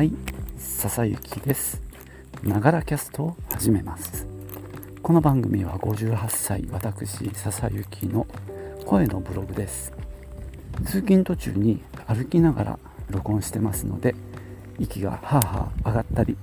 [0.00, 0.14] はい
[0.56, 1.82] 笹雪です。
[2.42, 4.26] ながらキャストを始めます。
[5.02, 8.26] この番組は58歳私笹雪の
[8.86, 9.92] 声のブログです。
[10.86, 12.78] 通勤途中に歩きながら
[13.10, 14.14] 録音してますので
[14.78, 16.34] 息がハーハー上がったり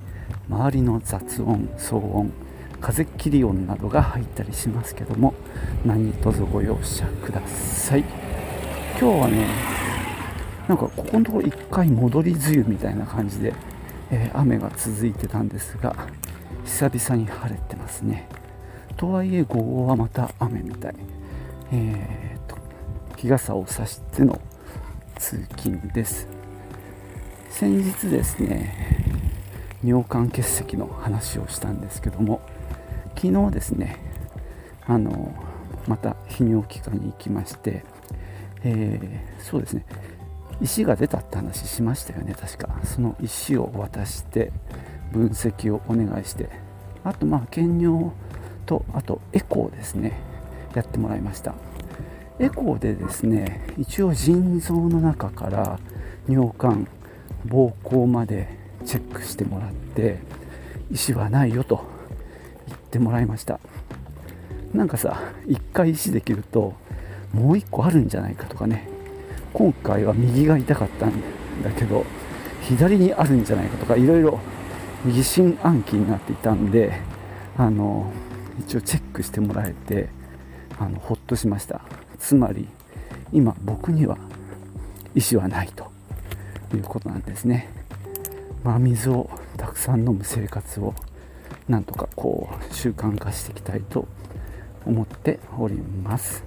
[0.48, 2.32] 周りの雑音騒音
[2.80, 5.34] 風切り音などが入ったりしますけども
[5.84, 8.04] 何卒ご容赦ください。
[9.00, 9.77] 今日はね
[10.68, 13.54] なんかここのところ1回戻り梅雨みたいな感じで、
[14.12, 15.96] えー、雨が続いてたんですが
[16.66, 18.28] 久々に晴れてますね。
[18.98, 20.96] とはいえ午後はまた雨みたい。
[21.72, 22.58] えーと、
[23.18, 24.40] 日傘を差しての
[25.18, 26.28] 通勤です。
[27.50, 29.04] 先日ですね
[29.84, 32.40] 尿管結石の話をしたんですけども
[33.16, 33.98] 昨日ですね
[34.86, 35.34] あの
[35.88, 37.84] また泌尿器科に行きまして、
[38.64, 39.86] えー、そうですね。
[40.62, 42.36] 石が出たって話しましたよね。
[42.40, 42.70] 確か。
[42.84, 44.52] その石を渡して
[45.12, 46.50] 分析をお願いして。
[47.04, 48.12] あとまあ検尿
[48.66, 50.20] とあとエコーですね。
[50.74, 51.54] やってもらいました。
[52.40, 55.80] エコーでですね一応腎臓の中から
[56.28, 56.88] 尿管
[57.48, 58.48] 膀胱まで
[58.86, 60.20] チェックしてもらって
[60.92, 61.84] 石はないよと
[62.68, 63.60] 言ってもらいました。
[64.74, 66.74] なんかさ1回石できると
[67.34, 68.90] もう1個あるんじゃないかとかね。
[69.58, 71.12] 今回は右が痛かったん
[71.64, 72.06] だけど
[72.62, 74.40] 左にあるんじゃないかとかいろいろ
[75.04, 77.02] 疑心暗鬼になっていたんで
[77.58, 78.12] あの
[78.60, 80.10] 一応チェックしてもらえて
[80.78, 81.82] あのほっとしました。
[82.20, 82.68] つまり
[83.34, 84.20] 今僕には
[85.16, 85.92] 意思はないと
[86.76, 87.68] いうことなんですね、
[88.64, 90.94] まあ、水をたくさん飲む生活を
[91.68, 94.08] なんとかこう習慣化していきたいと
[94.86, 96.44] 思っております。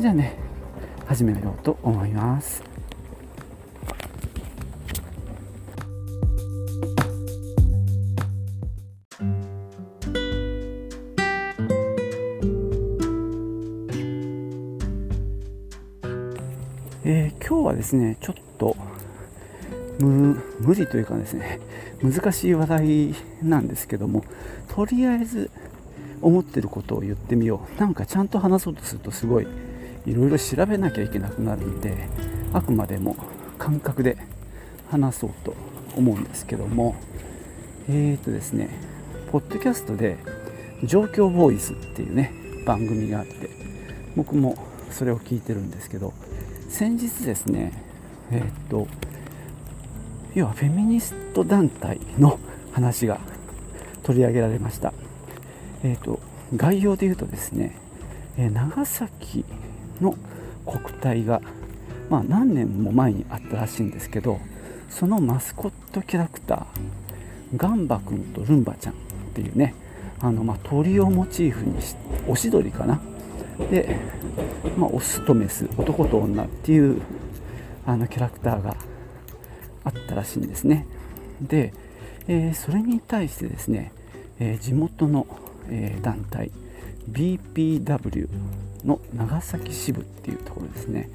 [0.00, 0.53] じゃあね
[1.06, 2.62] 始めようと思います。
[17.06, 18.74] えー、今日はですねちょっと
[20.00, 21.60] 無理というかですね
[22.02, 24.24] 難しい話題なんですけども
[24.68, 25.50] とりあえず
[26.22, 27.80] 思ってることを言ってみよう。
[27.80, 29.46] なんかちゃんと話そうとするとすごい
[30.06, 32.08] いろいろ調べなきゃいけなくなるんで
[32.52, 33.16] あくまでも
[33.58, 34.16] 感覚で
[34.90, 35.54] 話そうと
[35.96, 36.94] 思うんですけども
[37.88, 38.70] えーとですね
[39.30, 40.18] ポッドキャストで
[40.84, 42.32] 状況ボイスっていうね
[42.66, 43.50] 番組があって
[44.16, 44.56] 僕も
[44.90, 46.12] それを聞いてるんですけど
[46.68, 47.84] 先日ですね
[48.30, 48.88] えー、と
[50.34, 52.38] 要はフェミニスト団体の
[52.72, 53.20] 話が
[54.02, 54.92] 取り上げられました。
[55.84, 56.18] えーと、
[56.56, 57.76] 概要で言うとですね、
[58.36, 59.44] え長崎
[60.04, 60.14] の
[60.66, 61.40] 国体が、
[62.10, 64.38] まあ、何年も前にあったらしいんですけど
[64.88, 68.96] そのマスコットキャラクターガンバ君とルンバちゃんっ
[69.34, 69.74] ていうね
[70.20, 71.96] あの、まあ、鳥をモチーフにし
[72.28, 73.00] オシドリかな。
[73.70, 73.96] で、
[74.76, 77.00] まあ、オスとメス男と女っていう
[77.86, 78.76] あのキャラクターが
[79.84, 80.86] あったらしいんですね。
[81.40, 81.72] で、
[82.26, 83.92] えー、それに対してですね、
[84.40, 85.26] えー、地元の、
[85.68, 86.50] えー、団体
[87.10, 88.28] BPW
[88.84, 91.08] の長崎支部っていうところですね。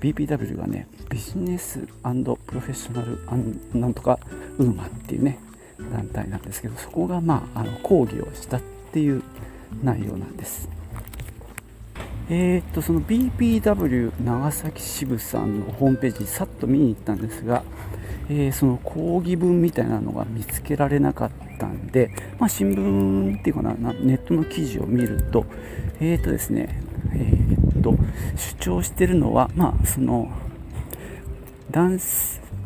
[0.00, 4.18] BPW がねビジネスプロフェッショナルなんとか
[4.58, 5.38] ウーマンっていうね
[5.92, 8.60] 団体なんですけどそこがまああの抗議をしたっ
[8.92, 9.22] ていう
[9.82, 10.68] 内容なんです。
[12.28, 17.62] えー、っとその BPW 長崎支部さんのホームページにさっと見に行ったんですが
[18.28, 25.44] えー、その抗議文みたいなのが見つけられなかったんで、まあ、新聞っていうかなネットの記事を見ると,、
[26.00, 26.82] えーとですね
[27.12, 27.94] えーと、
[28.36, 30.30] 主張してるのは、まあ、その
[31.70, 31.98] 男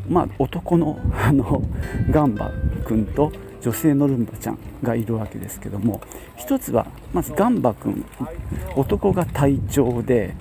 [0.08, 1.62] まあ、男の あの
[2.10, 2.50] ガンバ
[2.84, 6.00] 君と女性のルンバちゃんがいるわけですけども
[6.36, 8.04] 一つはまずガンバ君
[8.76, 10.34] 男が隊長で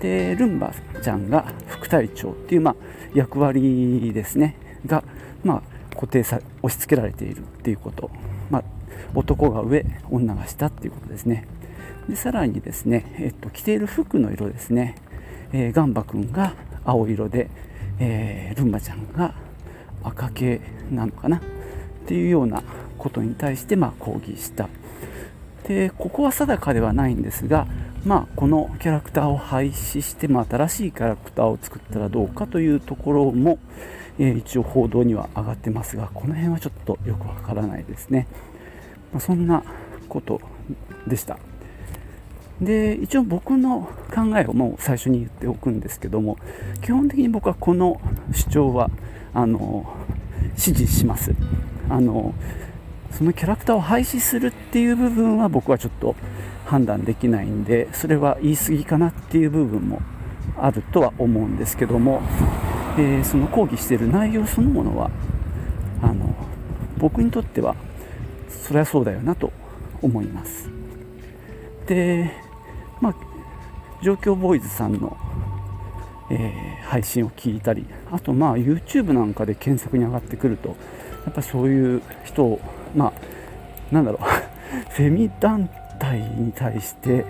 [0.00, 2.76] でルンバちゃんが副隊長っていう、まあ、
[3.14, 4.56] 役割ですね。
[4.84, 5.04] が、
[5.44, 8.10] まあ、固定さ押し付けられているっていうこと、
[8.50, 8.64] まあ、
[9.14, 11.46] 男が上女が下っていうことですね。
[12.08, 14.96] でさらにですね、えっと、着ている服の色ですね、
[15.52, 16.54] えー、ガンバ君が
[16.84, 17.48] 青色で、
[17.98, 19.34] えー、ルンバちゃんが
[20.02, 20.60] 赤系
[20.90, 21.36] なのかな？
[21.36, 21.40] っ
[22.06, 22.62] ていうような
[22.98, 24.68] ことに対して、まあ、抗議した。
[25.66, 27.68] でここは定かではないんですが、
[28.04, 33.60] まあ、このキャラクターを廃止して、まあ、新しいキャラクターを作ったらどうかというところも、
[34.18, 38.26] えー、一応報道には上がってますがこの辺はちょっとよくわからないですね、
[39.12, 39.62] まあ、そんな
[40.08, 40.40] こと
[41.06, 41.38] でした。
[42.62, 46.38] で一応僕の考えをもう最初に言っておくんですけども
[46.80, 48.00] 基本的に僕はこの
[48.32, 48.90] 主張は
[49.34, 49.84] あの
[50.56, 51.34] 支持します。
[51.88, 52.34] あの
[53.10, 56.16] そのキャラクターを廃止するっていう部分は僕はちょっと
[56.64, 60.00] 判断できないんでそれは言い過ぎかなっていう部分も
[60.56, 62.22] あるとは思うんですけども、
[62.96, 65.10] えー、その抗議してる内容そのものは
[66.00, 66.34] あの
[66.96, 67.76] 僕にとっては
[68.48, 69.52] それはそうだよなと
[70.00, 70.70] 思います。
[71.86, 72.30] で
[73.02, 73.14] まあ
[74.02, 75.16] 状況ボーイズさんの、
[76.30, 80.76] えー、配信を聞いたりあとまあ YouTube なんかで検索に上がってくると
[81.26, 82.60] やっぱそういう人を
[82.96, 84.22] まあなんだろう
[84.94, 85.68] フェミ団
[85.98, 87.26] 体に対して、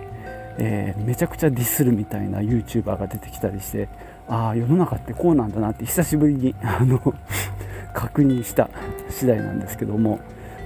[0.59, 3.89] えー、めちゃくちゃディスるみたいな YouTuber が出てきたりして
[4.29, 7.01] ああ世の中ってこうなんだなって久しぶりにあの
[7.95, 8.71] 確認した
[9.09, 10.21] 次第なんですけども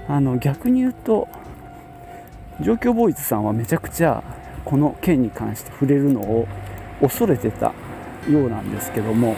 [0.08, 1.28] あの逆に言うと
[2.60, 4.22] 状況ボーイズさんはめちゃくちゃ
[4.66, 6.48] この件に関して触れるのを
[7.00, 7.72] 恐れてた
[8.28, 9.36] ようなんですけども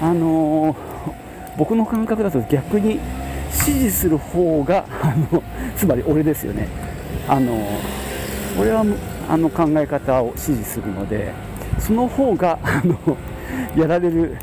[0.00, 0.76] あのー、
[1.56, 2.98] 僕の感覚だと逆に
[3.52, 5.42] 支持する方があの
[5.76, 6.68] つまり俺ですよね。
[7.28, 7.56] あの
[8.58, 8.84] 俺は
[9.28, 11.32] あの考え方を支持するので
[11.78, 13.16] その方があの
[13.76, 14.36] やられる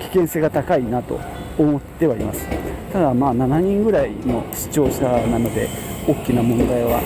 [0.00, 1.20] 危険性が高いなと
[1.58, 2.46] 思ってはいます。
[2.92, 5.68] ただまあ7人ぐらいの視聴者なので
[6.06, 7.00] 大きな問題は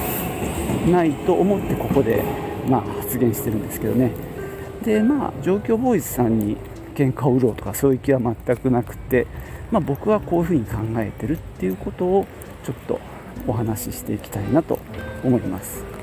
[0.90, 2.22] ないと思ってここで
[2.68, 4.12] まあ発言してるんですけどね
[4.84, 6.56] でまあ状況ボーイズさんに
[6.94, 9.26] 喧嘩を売ろうとかそういう気は全くなくて、
[9.70, 12.26] まあ、僕はこういうふうに考えてるっていうことを
[12.64, 13.00] ちょっと
[13.46, 14.78] お話ししていきたいなと
[15.24, 15.97] 思います。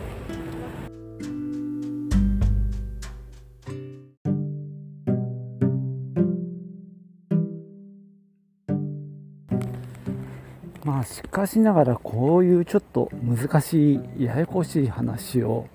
[11.05, 15.67] しかしながらこういうちょっと難しいややこしい話を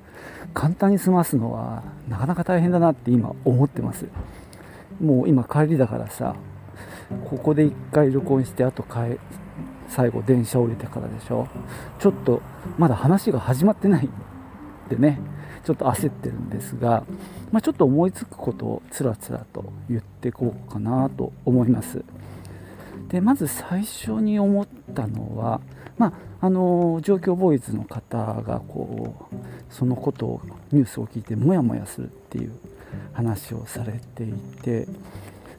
[0.53, 4.07] 簡単に済ますのはなかなか大変だなって今思ってます。
[5.01, 6.35] もう今帰りだからさ
[7.25, 9.19] ここで1回録音してあと帰
[9.89, 11.49] 最後電車降りてからでしょ。
[11.99, 12.43] ちょっと
[12.79, 14.11] まだ話が始まってないん
[14.89, 15.21] でね。
[15.65, 17.05] ちょっと焦ってるんですが、
[17.53, 22.03] まあ、ちょっと思いつくことをつらつらと言ってこうかなと思います。
[23.11, 25.61] でまず最初に思ったのは、
[25.99, 26.09] ま
[26.41, 29.35] あ、あの状況ボーイズの方がこう
[29.69, 30.41] そのことを
[30.73, 32.53] ニュースを聞いてモヤモヤするっていう
[33.13, 34.87] 話をされていて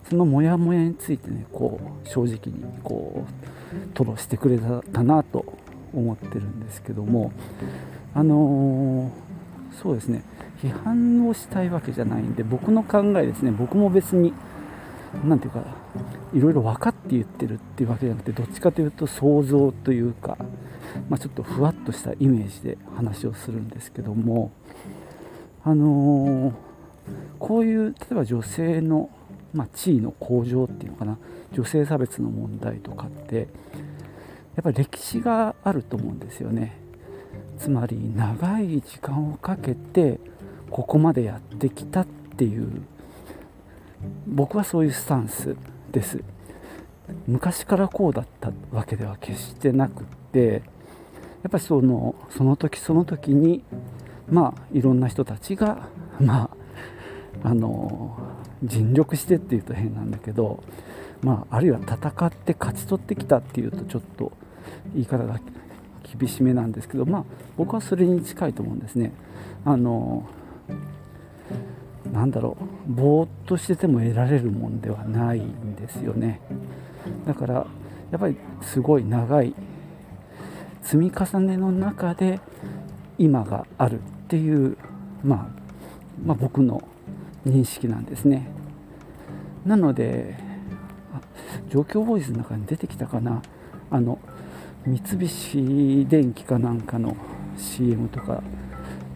[0.10, 4.58] そのモヤモヤについてねこう正直にこう吐露してくれ
[4.92, 5.46] たなと
[5.94, 7.32] 思ってるんですけども
[8.14, 9.10] あの、
[9.82, 10.24] そうですね
[10.62, 14.34] 批判をしたいわけじゃないんで僕の考えですね僕も別に
[15.24, 15.72] 何て言うか
[16.34, 20.38] いろいろ分かって言ってるっていうわけじゃなくてどっちかというと想像というか、
[21.10, 24.52] まあ、ちょっとふわっとしたイメージで話をするんですけども
[25.64, 26.54] あのー、
[27.40, 29.10] こういう例えば女性の、
[29.54, 31.18] まあ、地位の向上っていうのかな
[31.54, 33.48] 女性差別の問題とかって
[34.56, 36.78] やっぱり歴史があると思うんですよね。
[37.58, 40.20] つまり長い時間をかけて
[40.72, 42.06] ここまでやってきたっ
[42.38, 42.82] ていう
[44.28, 45.56] 僕はそういうスタンス
[45.92, 46.24] です
[47.28, 50.64] 昔からこうだったわけでは決してなくって
[51.44, 53.64] やっぱりそのその時その時に
[54.30, 55.90] まあいろんな人たちが
[56.20, 56.50] ま
[57.44, 58.18] ああの
[58.64, 60.64] 尽力してっていうと変なんだけど
[61.22, 64.32] まああるいは戦って勝ち取ってきたっていうとちょっと
[64.94, 65.40] 言い方が
[66.20, 67.24] 厳しめなんですけどまあ
[67.58, 69.14] 僕はそれに近いと思うんですね。
[69.66, 70.28] あの
[72.12, 72.94] なんだろう。
[72.94, 76.42] ぼーっとしてても得られるもんではないんですよね。
[77.26, 77.54] だから
[78.12, 79.54] やっぱりすごい長い
[80.82, 82.40] 積み重ねの中で
[83.18, 84.78] 今があるっていう、
[85.24, 85.48] まあ、
[86.26, 86.84] まあ僕の
[87.46, 88.48] 認識なんですね。
[89.66, 90.38] なので
[91.70, 93.42] 状況ボーイズの中に出てきたかな。
[93.90, 94.20] あの
[94.86, 97.16] 三菱電機かなんかの
[97.58, 98.42] CM とか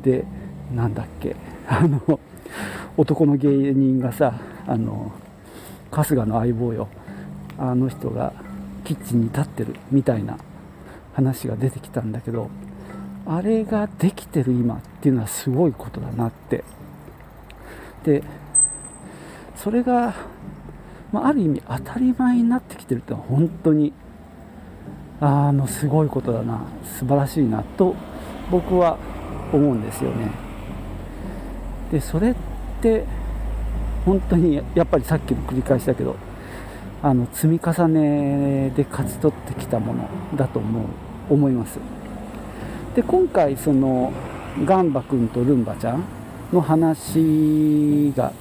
[0.04, 0.26] で
[0.74, 1.36] なんだっけ。
[1.68, 2.20] あの
[2.98, 5.12] 男の芸人がさあの
[5.92, 6.88] 春日の相棒よ。
[7.58, 8.34] あの人が
[8.84, 10.38] キッチンに立ってるみたいな
[11.14, 12.50] 話が出てきたんだけど
[13.26, 16.64] あれができてる今っていうのはすごいことだなって。
[18.04, 18.24] で
[19.56, 20.14] それが、
[21.12, 23.94] まあ、ある意味当たり前になってきてるってのは本当に
[25.20, 26.62] あのすごいことだな。
[26.84, 27.96] 素晴らしいなと
[28.52, 28.98] 僕は
[29.52, 30.45] 思うんですよね。
[31.96, 32.36] でそれっ
[32.82, 33.06] て
[34.04, 36.18] 本当にやっぱりさっきの繰り返しだけど
[37.02, 40.84] あの積み重ねで勝ち取ってきたものだと思う
[41.30, 41.80] 思います。
[42.96, 44.12] で今回その
[44.66, 46.04] ガンバ君とルンバちゃん
[46.52, 48.34] の話が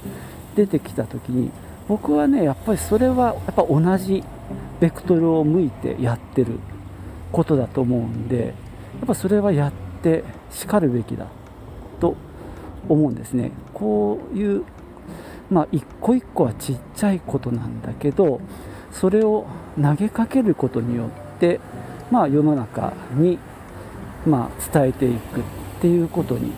[0.57, 1.49] 出てきた時に
[1.87, 4.21] 僕はねやっぱりそれはやっぱ同じ
[4.81, 6.59] ベクトルを向いてやってる
[7.31, 8.51] ことだと思うんでや
[9.05, 9.71] っぱそれはやっ
[10.03, 11.27] てしかるべきだ
[12.01, 12.17] と
[12.89, 13.51] 思うんですね。
[13.73, 14.63] こういう
[15.49, 18.41] まあ一個一個はちっちゃいことなんだけど
[18.91, 19.45] それを
[19.81, 21.59] 投げかけることによって
[22.11, 23.37] まあ世の中に
[24.25, 25.43] まあ伝えていくっ
[25.81, 26.51] ていうことに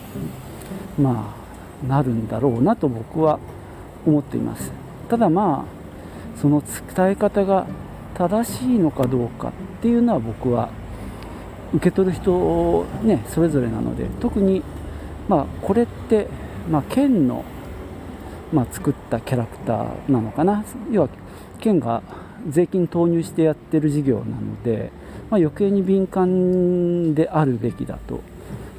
[0.98, 1.34] ま
[1.84, 3.38] あなるんだろうなと僕は
[4.06, 4.72] 思っています。
[5.08, 6.62] ただまあその
[6.96, 7.66] 伝え方が
[8.14, 10.70] 正しいのかどうかっていうのは僕は
[11.74, 14.62] 受け取る人ねそれぞれなので特に
[15.28, 16.26] まあこれって、
[16.70, 17.44] まあ、県の、
[18.52, 20.64] まあ、作ったキャラクターなのかな。
[20.90, 21.08] 要は
[21.60, 22.02] 県が
[22.48, 24.90] 税金投入してやってる事業なので、
[25.30, 28.20] まあ、余計に敏感であるべきだと、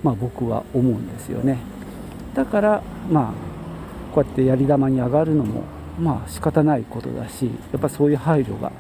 [0.04, 1.60] まあ、僕は思うんですよね。
[2.34, 3.34] だからまあ
[4.14, 5.64] こうやってやり玉に上がるのも
[6.00, 8.72] まあ仕方ないことだしやっぱそういう配慮が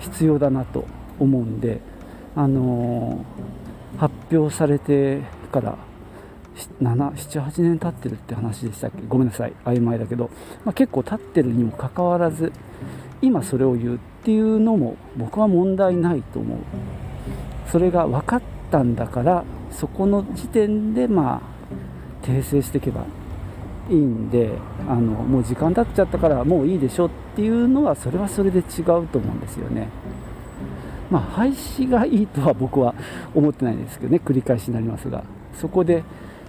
[0.00, 0.84] 必要だなと
[1.18, 1.80] 思うんで
[2.34, 5.20] あのー、発表されて
[5.52, 5.78] から
[6.80, 9.02] 78年経ってるって話でしたっけ？
[9.08, 9.52] ごめんなさい。
[9.64, 10.30] 曖昧だけど、
[10.64, 12.52] まあ、結構経ってるにもかかわらず
[13.20, 16.58] 今それを言うっていうのも僕は問題ないと思う。
[17.70, 21.42] それが分かったんだからそこの時点でま
[22.22, 23.04] あ訂正していけば
[23.90, 24.52] いいんで
[24.88, 29.88] あのもう時間経っちゃったからもういいでしょっていうのはそれはそれで違うと思うんですよね。
[31.10, 32.94] まあ廃止がいいとは僕は
[33.34, 35.24] 思ってないですけどね繰り返しになりますが。
[35.60, 36.02] そこで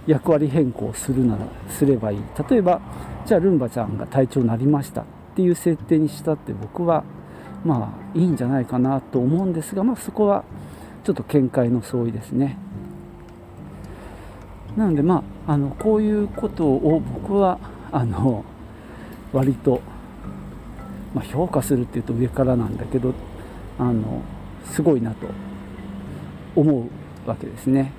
[0.06, 2.80] 役割変更するならすればいい例えば
[3.24, 7.04] じゃあルンバちゃんが隊長になりましたっていう設定にしたって僕は
[7.64, 10.44] まあいいんじゃないかなと思うんですが、まあ、そこは
[11.04, 12.56] ちょっと見解の相違ですね。
[14.76, 17.58] なのでまああのこういうことを僕は
[17.92, 18.44] あの
[19.32, 19.80] 割と、
[21.14, 23.14] まあ、評価するっていうと上からなんだけど
[23.78, 24.22] あの
[24.64, 25.26] すごいなと
[26.54, 26.88] 思
[27.26, 27.92] うわけですね。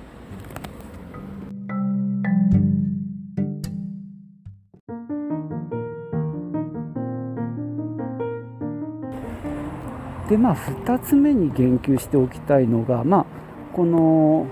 [10.28, 13.26] でまあ2つ目に言及しておきたいのがまあ
[13.74, 14.46] この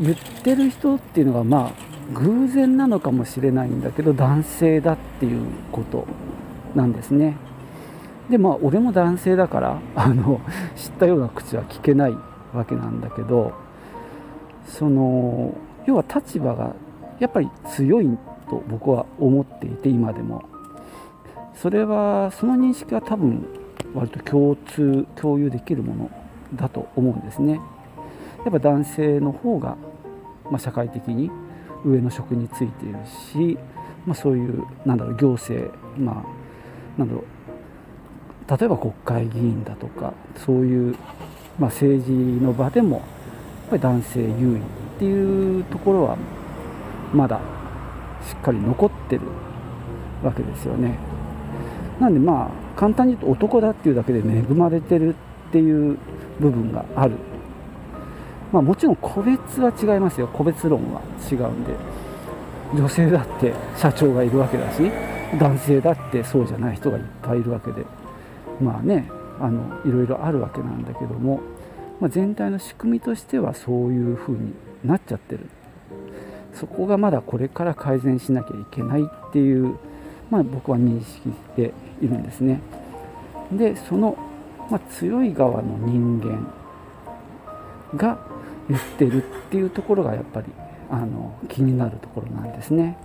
[0.00, 1.72] 言ってる人っていうのがまあ
[2.14, 6.06] 偶然なのかもしれないんだけど男性だっていうこと
[6.74, 7.36] なんですね。
[8.30, 10.40] でまあ俺も男性だからあの
[10.76, 12.12] 知ったような口は聞けない
[12.54, 13.52] わけなんだけど
[14.66, 15.54] その
[15.86, 16.74] 要は立場が
[17.18, 18.18] やっぱり強い
[18.48, 20.57] と僕は思っていて今でも。
[21.60, 23.44] それはその認識は多分
[23.92, 26.10] 割と共通共有できるもの
[26.54, 27.60] だと思うんですね
[28.44, 29.76] やっぱ男性の方が、
[30.44, 31.30] まあ、社会的に
[31.84, 32.98] 上の職についている
[33.32, 33.58] し、
[34.06, 40.96] まあ、そういうなんだろう行政まあなんだろう例えば国会議員だとかそういう、
[41.58, 43.04] まあ、政治の場でもやっ
[43.70, 44.62] ぱり男性優位っ
[44.98, 46.16] ていうところは
[47.12, 47.40] まだ
[48.26, 49.22] しっかり残ってる
[50.22, 51.17] わけですよね。
[52.00, 55.14] なんでまあ簡単に言うと男だっていうだけで恵まれてる
[55.48, 55.98] っていう
[56.40, 57.14] 部分がある。
[58.52, 60.28] まあもちろん個別は違いますよ。
[60.28, 61.00] 個別論は
[61.30, 61.74] 違うんで。
[62.74, 64.90] 女性だって社長がいるわけだし
[65.40, 67.84] 男性だってそうじゃない人がいっぱいいるわけで。
[68.60, 69.08] まあね
[69.40, 71.40] あのいろいろあるわけなんだけども、
[72.00, 74.52] まあ、全体の仕組みとしてはそういう風に
[74.84, 75.48] なっちゃってる。
[76.54, 79.76] そこがまだこれから改善しなきゃいけないっていう、
[80.30, 82.60] まあ、僕は認識でいるんですね
[83.52, 84.16] でその、
[84.70, 86.52] まあ、強い側の人間
[87.96, 88.18] が
[88.68, 90.46] 言ってるっていうところがやっぱり
[90.90, 92.98] あの気になるところなんですね。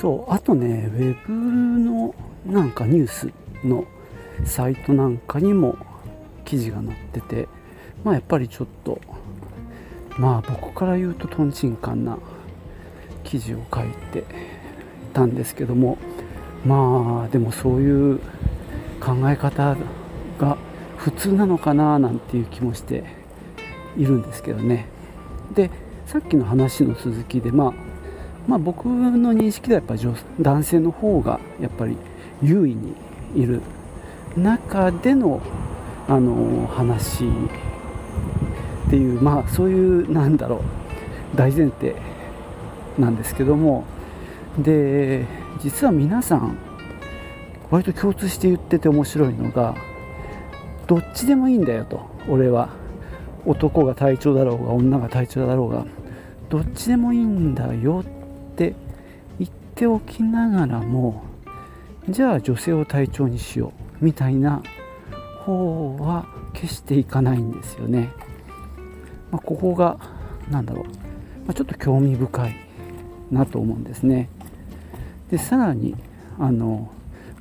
[0.00, 2.12] そうあとねウェブの
[2.44, 3.30] なんかニュース
[3.64, 3.84] の
[4.44, 5.76] サイトなんかにも
[6.44, 7.48] 記事が載ってて
[8.04, 9.00] まあやっぱりちょっと
[10.18, 12.18] まあ僕から言うととんちんかんな
[13.24, 14.24] 記事を書いて
[15.12, 15.98] たんですけども
[16.64, 18.18] まあでもそういう
[19.00, 19.76] 考え方
[20.38, 20.56] が
[20.96, 23.04] 普通なのかななんていう気もして
[23.96, 24.86] いるんですけどね。
[25.54, 25.70] で
[26.06, 27.72] さっきの話の続きでまあ
[28.46, 31.96] まあ僕の認識ではやっぱり男性の方がやっぱり
[32.42, 32.94] 優位に
[33.34, 33.60] いる
[34.36, 35.40] 中での
[36.08, 40.56] あの話っていうまあそういうなんだろ
[41.34, 41.94] う大前提
[42.98, 43.84] なんですけども
[44.58, 45.26] で
[45.60, 46.58] 実は皆さん
[47.70, 49.74] 割と共通して言ってて面白いのが
[50.86, 52.82] どっちでもいいんだよと俺は。
[53.44, 55.84] 男が隊長だろうが女が隊長だろうが
[56.48, 58.74] どっちでもいいんだよって
[59.38, 61.24] 言っておきながらも
[62.08, 63.81] じゃあ女性を隊長にしよう。
[64.02, 64.62] みたいな
[65.44, 68.10] 方は決していかないんですよね。
[69.30, 69.98] まあ、ここが
[70.50, 70.90] 何だろう、ま
[71.48, 72.56] あ、ちょっと興味深い
[73.30, 74.28] なと思うんですね。
[75.30, 75.94] でさらに
[76.38, 76.90] あの、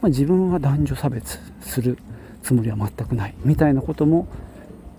[0.01, 1.97] まあ、自分は男女差別する
[2.41, 4.27] つもりは全くないみたいなことも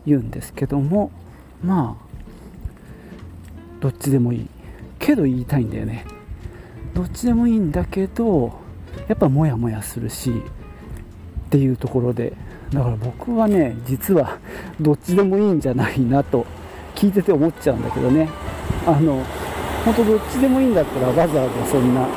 [0.06, 1.10] 言うんですけども
[1.64, 2.12] まあ
[3.80, 4.48] どっちでもいい
[4.98, 6.04] けど言いたいんだよね
[6.94, 8.52] どっちでもいいんだけど
[9.08, 10.42] やっぱモヤモヤするし
[11.52, 12.32] っていうところで
[12.72, 14.38] だから僕はね実は
[14.80, 16.46] どっちでもいいんじゃないなと
[16.94, 18.30] 聞いてて思っちゃうんだけどね。
[18.86, 19.22] あの
[19.84, 22.08] 本当どっちでもいいんだったらわざわざそんな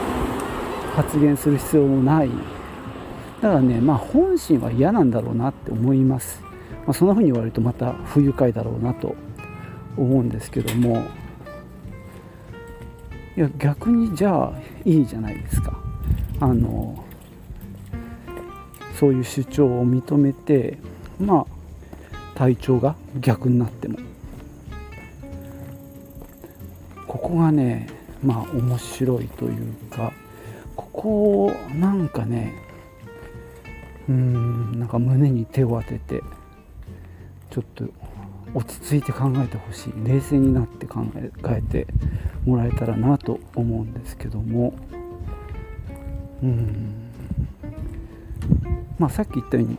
[0.96, 2.30] 発言する必要もない。
[3.42, 6.42] だからねまあ本心は嫌なんだろうなって思います、
[6.86, 9.16] まあ、そんな風に言われるとまた不愉快だろうなと
[9.98, 11.04] 思うんですけども。
[13.36, 14.54] いや逆にじゃあ
[14.86, 15.78] いいじゃないですか。
[16.40, 17.05] あの
[19.00, 20.78] そういう主張を認めて
[21.20, 23.98] まあ体調が逆になっても。
[27.08, 27.88] ここがね
[28.24, 30.12] まあ面白いというか
[30.76, 32.54] ここをなんかね
[34.10, 36.22] うんなんか胸に手を当てて
[37.50, 37.86] ちょっと
[38.54, 39.94] 落ち着いて考えてほしい。
[40.06, 41.06] 冷静になって考
[41.50, 41.88] えて
[42.46, 44.74] もらえたらなと思うんですけども。
[46.42, 47.05] うん。
[49.00, 49.78] まあさっき言ったように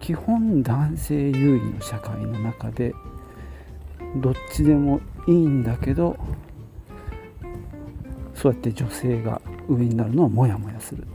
[0.00, 2.94] 基本男性優位の社会の中で
[4.16, 6.16] どっちでもいいんだけど
[8.34, 11.06] そうやって女性が上になるのはモヤモヤする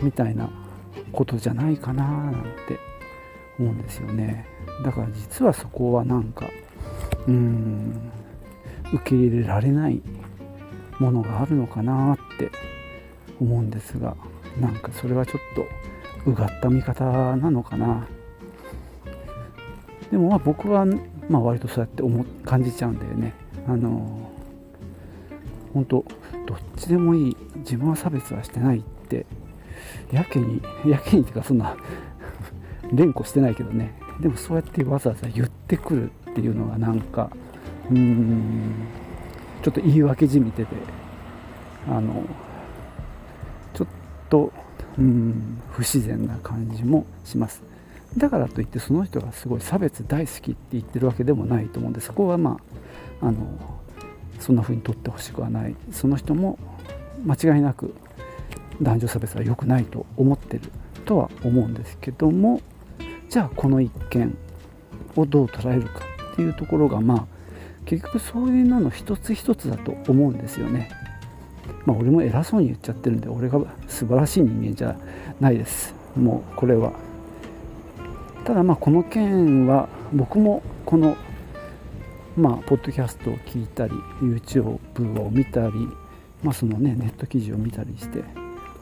[0.00, 0.48] みたいな
[1.12, 2.34] ことじゃないかななん
[2.66, 2.78] て
[3.58, 4.46] 思うんですよね。
[4.84, 6.46] だから実はそこはなんか
[7.26, 8.10] うん
[8.92, 10.02] 受け入れられない
[10.98, 12.50] ものがあるのかなって
[13.40, 14.16] 思うんですが
[14.60, 15.66] なんかそれはちょっと
[16.30, 17.04] うがった見方
[17.36, 18.06] なのかな。
[20.10, 20.86] でもまあ僕は
[21.28, 23.34] まあ割とそうやって思感じちゃうんだよね。
[23.68, 24.30] あの
[25.74, 26.04] 本当
[26.46, 27.36] どっちでもいい。
[27.56, 29.26] 自分は差別はしてないって。
[30.10, 31.76] やけにやけにっていうかそんな
[32.92, 33.94] 連呼してないけどね。
[34.20, 37.30] でもそうやってわざわざ言ってくるっていうのがなんか
[37.90, 38.72] うーん
[39.62, 40.74] ちょっと言い訳じみてて
[41.88, 42.24] あの
[44.28, 44.52] と
[44.98, 47.62] うん不自然な感じもします。
[48.16, 52.58] だからといってその人がすごい差別大好きって言ってるわけでもないと思うんでそこはま
[53.20, 53.36] ああの
[54.38, 55.76] そんな風に取ってほしくはない。
[55.92, 56.58] その人も
[57.24, 57.94] 間違いなく
[58.80, 60.70] 男女差別は良くないと思ってる。
[61.06, 62.60] とは思うんですけども
[63.30, 64.36] じゃあこの一件
[65.14, 66.00] をどう捉えるか
[66.32, 67.26] っていうところがまあ
[67.84, 70.90] 結局そういうのの一つ一つだと思うんですよね。
[71.84, 74.96] まあ俺も偉そうに言っちゃってるんで俺が素晴らしい人間じゃ
[75.40, 76.92] ないですもうこれは。
[78.46, 81.16] ただまあこの件は僕もこの
[82.36, 85.72] まあポッドキャストを聞いたり YouTube を見たり
[86.44, 88.22] まあそのねネット記事を見たりして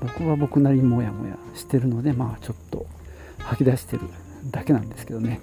[0.00, 2.84] 僕は僕なりにモヤモヤしてるのでまあちょっと
[3.38, 4.02] 吐き出してる
[4.50, 5.40] だけなんですけどね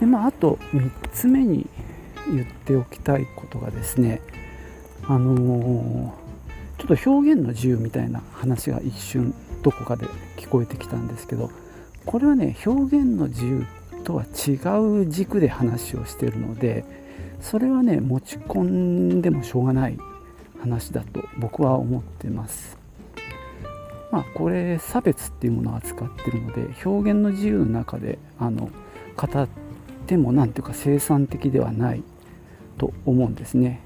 [0.00, 1.68] でまああと3つ目に
[2.30, 4.20] 言っておきたいことがですね
[5.04, 6.10] あのー、
[6.78, 11.50] ちょっと表現の自由みたいな話が一瞬どこかで聞こえてきたんですけど
[12.04, 13.66] これはね表現の自由
[14.04, 14.52] とは違
[15.02, 16.84] う軸で話をしてるので
[17.40, 19.98] それはね持ち込んでもしょうがない
[20.60, 22.78] 話だと僕は思ってます。
[24.10, 28.70] まあこれ差別っていうものを扱ってるので表現の自由の中であの
[29.16, 29.48] 語っ
[30.06, 32.02] ても何ていうか生産的ではない
[32.78, 33.80] と思うんですね。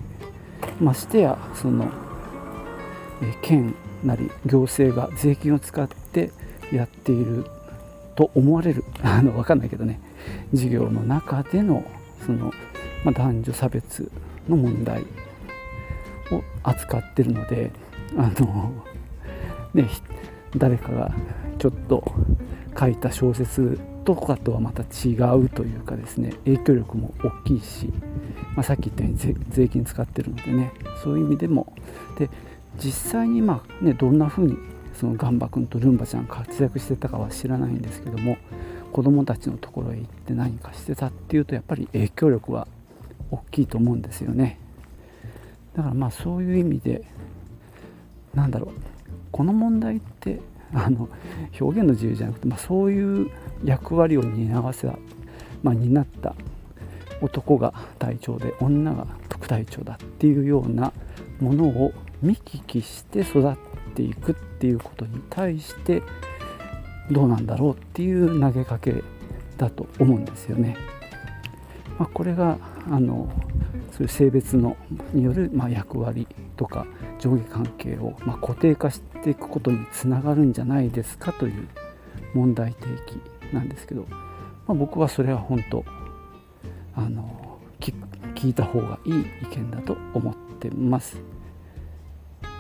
[0.81, 1.90] ましてやその
[3.42, 3.74] 県
[4.05, 6.33] なり行政が税金を使って
[6.72, 7.44] やっている
[8.14, 8.85] と思われる。
[9.03, 10.00] あの分かんないけどね。
[10.53, 11.85] 授業の中での
[12.24, 12.53] その、
[13.05, 14.11] まあ、男女差別
[14.48, 15.03] の問題
[16.31, 17.70] を扱ってるので
[18.16, 18.72] あの
[19.74, 19.88] ね
[20.57, 21.12] 誰かが
[21.59, 22.12] ちょっと
[22.79, 27.92] 書いた小説とかとはまた違うというかですね影響力も大きいし、
[28.55, 31.73] まあ、さっき言ったように税金使ってるのでねそういう意味でも。
[32.19, 32.29] で
[32.79, 34.57] 実際にまあねどんな風に
[34.95, 38.39] そのガンバ君とルンバちゃん活躍してたかは知らないんですけども
[38.93, 42.69] 子供たちのところへ行って何かしてたっていうとやっぱり影響力は
[43.31, 44.59] 大きいと思うんですよね。
[45.75, 47.05] だからまあそういう意味で
[48.35, 48.71] なんだろう。
[49.33, 50.41] この問題って
[50.73, 51.09] あの
[51.61, 53.31] 表現の自由じゃなくて、まあ、そういう
[53.65, 54.99] 役割を担わせた、
[55.63, 56.35] まあ、担った
[57.20, 60.92] 男が隊長で女が副隊長だっていうような
[61.40, 63.56] ものを見聞きして育っ
[63.94, 66.02] ていくっていうことに対して
[67.11, 69.02] どうなんだろうっていう投げかけ
[69.56, 70.76] だと思うんですよね。
[71.98, 72.56] まあ、これが
[72.90, 73.28] あの
[73.92, 74.76] そういう性別の
[75.12, 76.87] による、ま、役割とか
[77.18, 81.68] 上下関係を、ま、固定化していくことにつながるんじゃないですかという
[82.33, 83.20] 問題提起
[83.54, 84.18] なんですけど、ま
[84.68, 85.85] あ、僕はそれは本当
[87.01, 87.59] あの
[88.35, 91.17] 聞いた方がいい意見だと思ってます。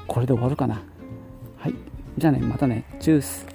[0.06, 0.82] これで終わるかな？
[1.58, 1.74] はい。
[2.16, 2.84] じゃあねまたね。
[3.00, 3.46] チュース。